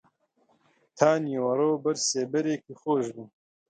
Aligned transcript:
تا 0.97 1.09
نیوەڕۆ 1.25 1.71
بەر 1.83 1.97
سێبەرێکی 2.07 2.77
خۆش 2.81 3.05
بوو 3.15 3.27